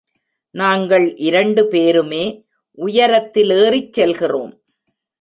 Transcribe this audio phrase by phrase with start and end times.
[0.55, 2.23] நாங்கள் இரண்டு பேருமே
[2.77, 4.53] உயரத்தில் ஏறிச் செல்கிறோம்.